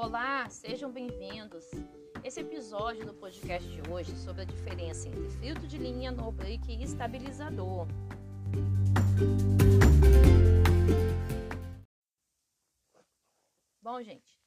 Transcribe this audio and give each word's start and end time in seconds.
Olá, 0.00 0.48
sejam 0.48 0.92
bem-vindos. 0.92 1.64
Esse 2.22 2.38
episódio 2.38 3.04
do 3.04 3.12
podcast 3.12 3.68
de 3.68 3.90
hoje 3.90 4.12
é 4.12 4.14
sobre 4.14 4.42
a 4.42 4.44
diferença 4.44 5.08
entre 5.08 5.28
filtro 5.28 5.66
de 5.66 5.76
linha, 5.76 6.12
no 6.12 6.30
break 6.30 6.70
e 6.70 6.84
estabilizador. 6.84 7.88
Bom, 13.82 14.00
gente, 14.00 14.40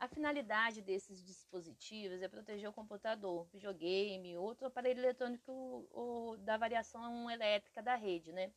a 0.00 0.08
finalidade 0.08 0.82
desses 0.82 1.24
dispositivos 1.24 2.20
é 2.20 2.26
proteger 2.26 2.68
o 2.68 2.72
computador, 2.72 3.46
videogame, 3.52 4.36
outro 4.36 4.66
aparelho 4.66 4.98
eletrônico 4.98 5.86
ou 5.92 6.36
da 6.38 6.56
variação 6.56 7.30
elétrica 7.30 7.80
da 7.80 7.94
rede, 7.94 8.32
né? 8.32 8.52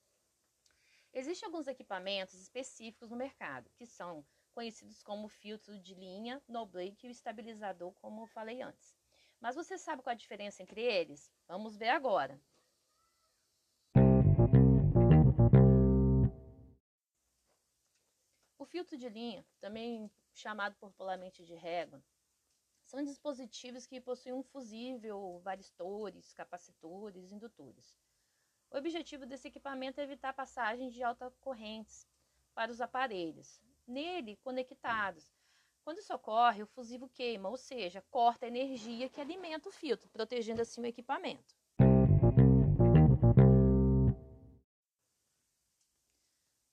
Existem 1.13 1.45
alguns 1.45 1.67
equipamentos 1.67 2.33
específicos 2.33 3.11
no 3.11 3.15
mercado, 3.15 3.69
que 3.75 3.85
são 3.85 4.25
conhecidos 4.51 5.01
como 5.01 5.27
filtro 5.27 5.77
de 5.79 5.95
linha, 5.95 6.41
no 6.47 6.65
break 6.65 7.05
e 7.05 7.09
o 7.09 7.11
estabilizador, 7.11 7.91
como 7.93 8.21
eu 8.21 8.27
falei 8.27 8.61
antes. 8.61 8.95
Mas 9.39 9.55
você 9.55 9.77
sabe 9.77 10.03
qual 10.03 10.11
a 10.11 10.15
diferença 10.15 10.61
entre 10.61 10.81
eles? 10.81 11.31
Vamos 11.47 11.75
ver 11.75 11.89
agora. 11.89 12.39
O 18.57 18.65
filtro 18.65 18.95
de 18.95 19.09
linha, 19.09 19.43
também 19.59 20.11
chamado 20.33 20.75
popularmente 20.75 21.43
de 21.43 21.55
régua, 21.55 22.03
são 22.85 23.03
dispositivos 23.03 23.85
que 23.85 24.01
possuem 24.01 24.35
um 24.35 24.43
fusível, 24.43 25.39
varistores, 25.43 26.33
capacitores, 26.33 27.31
indutores. 27.31 27.97
O 28.69 28.77
objetivo 28.77 29.25
desse 29.25 29.47
equipamento 29.47 29.99
é 29.99 30.03
evitar 30.03 30.33
passagens 30.33 30.93
de 30.93 31.01
alta 31.01 31.31
correntes 31.41 32.07
para 32.53 32.71
os 32.71 32.81
aparelhos, 32.81 33.61
nele 33.91 34.37
conectados. 34.37 35.29
Quando 35.83 35.99
isso 35.99 36.13
ocorre, 36.13 36.63
o 36.63 36.67
fusível 36.67 37.09
queima, 37.09 37.49
ou 37.49 37.57
seja, 37.57 38.03
corta 38.09 38.45
a 38.45 38.47
energia 38.47 39.09
que 39.09 39.19
alimenta 39.19 39.67
o 39.67 39.71
filtro, 39.71 40.09
protegendo 40.09 40.61
assim 40.61 40.81
o 40.81 40.85
equipamento. 40.85 41.55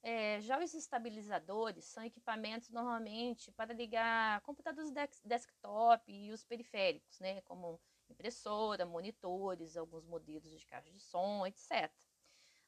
É, 0.02 0.41
já 0.41 0.58
os 0.58 0.72
estabilizadores 0.72 1.84
são 1.84 2.02
equipamentos 2.05 2.70
normalmente 2.70 3.50
para 3.53 3.75
ligar 3.75 4.41
computadores 4.42 4.91
desktop 5.25 6.10
e 6.10 6.32
os 6.32 6.44
periféricos, 6.44 7.19
né, 7.19 7.42
como 7.42 7.80
impressora, 8.08 8.86
monitores, 8.86 9.77
alguns 9.77 10.06
modelos 10.06 10.50
de 10.50 10.66
caixa 10.66 10.91
de 10.91 11.00
som, 11.00 11.47
etc. 11.47 11.92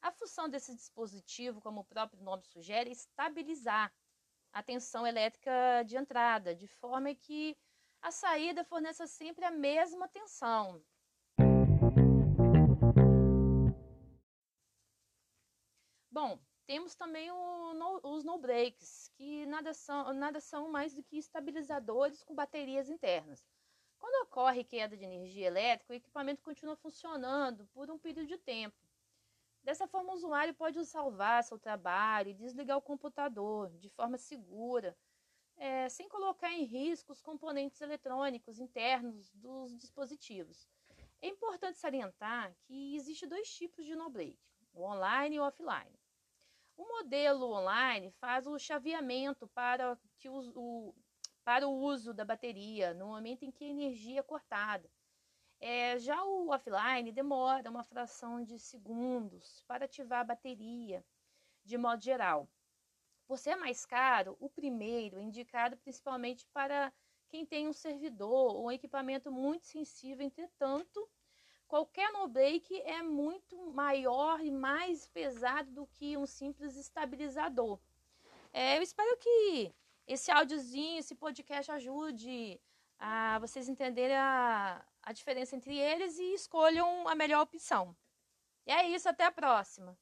A 0.02 0.10
função 0.10 0.48
desse 0.48 0.74
dispositivo, 0.74 1.60
como 1.60 1.80
o 1.80 1.84
próprio 1.84 2.22
nome 2.22 2.44
sugere, 2.44 2.90
é 2.90 2.92
estabilizar 2.92 3.92
a 4.52 4.62
tensão 4.62 5.06
elétrica 5.06 5.82
de 5.86 5.96
entrada, 5.96 6.54
de 6.54 6.66
forma 6.66 7.14
que 7.14 7.56
a 8.02 8.10
saída 8.10 8.64
forneça 8.64 9.06
sempre 9.06 9.44
a 9.44 9.50
mesma 9.50 10.08
tensão. 10.08 10.82
Bom, 16.10 16.40
temos 16.66 16.94
também 16.94 17.28
no, 17.28 18.00
os 18.02 18.24
no 18.24 18.38
breaks, 18.38 19.08
que 19.14 19.46
nada 19.46 19.72
são, 19.72 20.12
nada 20.12 20.40
são 20.40 20.68
mais 20.70 20.94
do 20.94 21.02
que 21.02 21.18
estabilizadores 21.18 22.22
com 22.22 22.34
baterias 22.34 22.88
internas. 22.88 23.46
Quando 23.98 24.24
ocorre 24.24 24.64
queda 24.64 24.96
de 24.96 25.04
energia 25.04 25.46
elétrica, 25.46 25.92
o 25.92 25.96
equipamento 25.96 26.42
continua 26.42 26.74
funcionando 26.74 27.66
por 27.66 27.90
um 27.90 27.98
período 27.98 28.28
de 28.28 28.38
tempo. 28.38 28.76
Dessa 29.62 29.86
forma, 29.86 30.12
o 30.12 30.14
usuário 30.14 30.54
pode 30.54 30.84
salvar 30.86 31.44
seu 31.44 31.58
trabalho 31.58 32.30
e 32.30 32.34
desligar 32.34 32.78
o 32.78 32.82
computador 32.82 33.70
de 33.78 33.88
forma 33.90 34.16
segura, 34.16 34.96
é, 35.56 35.88
sem 35.88 36.08
colocar 36.08 36.50
em 36.52 36.64
risco 36.64 37.12
os 37.12 37.20
componentes 37.20 37.80
eletrônicos 37.80 38.58
internos 38.58 39.30
dos 39.34 39.76
dispositivos. 39.76 40.66
É 41.20 41.28
importante 41.28 41.76
salientar 41.76 42.54
que 42.62 42.96
existe 42.96 43.26
dois 43.26 43.52
tipos 43.52 43.84
de 43.84 43.94
no-break, 43.94 44.38
o 44.72 44.82
online 44.82 45.36
e 45.36 45.40
o 45.40 45.44
offline. 45.44 46.00
O 46.74 46.88
modelo 46.88 47.52
online 47.52 48.10
faz 48.12 48.46
o 48.46 48.58
chaveamento 48.58 49.46
para, 49.48 49.98
que 50.16 50.30
o, 50.30 50.38
o, 50.54 50.94
para 51.44 51.68
o 51.68 51.78
uso 51.78 52.14
da 52.14 52.24
bateria 52.24 52.94
no 52.94 53.08
momento 53.08 53.44
em 53.44 53.50
que 53.50 53.64
a 53.64 53.68
energia 53.68 54.20
é 54.20 54.22
cortada 54.22 54.90
é, 55.60 55.98
já 55.98 56.24
o 56.24 56.48
offline 56.48 57.12
demora 57.12 57.68
uma 57.68 57.84
fração 57.84 58.42
de 58.42 58.58
segundos 58.58 59.62
para 59.66 59.84
ativar 59.84 60.20
a 60.20 60.24
bateria, 60.24 61.04
de 61.64 61.76
modo 61.76 62.02
geral. 62.02 62.48
Por 63.26 63.38
ser 63.38 63.56
mais 63.56 63.84
caro, 63.84 64.36
o 64.40 64.48
primeiro 64.48 65.18
é 65.18 65.22
indicado 65.22 65.76
principalmente 65.76 66.46
para 66.46 66.92
quem 67.28 67.44
tem 67.44 67.68
um 67.68 67.72
servidor 67.72 68.56
ou 68.56 68.66
um 68.66 68.72
equipamento 68.72 69.30
muito 69.30 69.66
sensível, 69.66 70.24
entretanto, 70.26 71.08
qualquer 71.68 72.10
no-break 72.10 72.80
é 72.80 73.02
muito 73.02 73.56
maior 73.70 74.40
e 74.40 74.50
mais 74.50 75.06
pesado 75.06 75.70
do 75.70 75.86
que 75.86 76.16
um 76.16 76.26
simples 76.26 76.74
estabilizador. 76.76 77.78
É, 78.52 78.78
eu 78.78 78.82
espero 78.82 79.16
que 79.18 79.72
esse 80.06 80.30
áudiozinho, 80.30 80.98
esse 80.98 81.14
podcast 81.14 81.70
ajude 81.70 82.60
a 82.98 83.38
vocês 83.38 83.68
entenderem 83.68 84.16
a, 84.16 84.84
a 85.02 85.12
diferença 85.12 85.56
entre 85.56 85.76
eles 85.78 86.18
e 86.18 86.34
escolham 86.34 87.08
a 87.08 87.14
melhor 87.14 87.42
opção. 87.42 87.96
E 88.66 88.72
é 88.72 88.88
isso, 88.88 89.08
até 89.08 89.24
a 89.24 89.32
próxima! 89.32 89.98